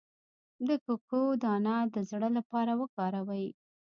د 0.67 0.69
کوکو 0.85 1.21
دانه 1.43 1.75
د 1.93 1.95
زړه 2.11 2.29
لپاره 2.37 2.71
وکاروئ 2.81 3.45